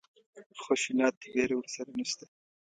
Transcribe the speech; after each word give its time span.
خشونت 0.63 1.15
وېره 1.33 1.55
ورسره 1.57 1.91
نشته. 1.99 2.25